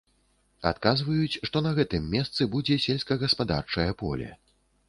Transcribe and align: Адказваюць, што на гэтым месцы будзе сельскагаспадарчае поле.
Адказваюць, 0.69 1.39
што 1.49 1.61
на 1.67 1.75
гэтым 1.79 2.09
месцы 2.15 2.49
будзе 2.57 2.81
сельскагаспадарчае 2.89 3.91
поле. 4.05 4.29